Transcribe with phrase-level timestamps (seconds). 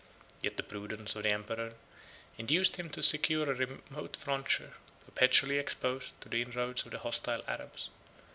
[0.41, 1.75] Yet the prudence of the emperor
[2.35, 4.73] induced him to secure a remote frontier,
[5.05, 7.91] perpetually exposed to the inroads of the hostile Arabs.